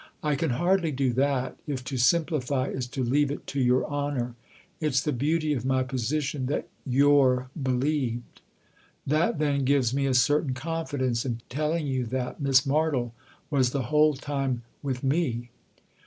[0.23, 4.33] "I can hardly do that if to simplify is to leave it to your honour.
[4.79, 8.41] It's the beauty of my position that you're believed.""
[9.13, 13.11] That, then, gives me a certain confidence in telling you that Miss Martle
[13.51, 15.51] was the whole time with me."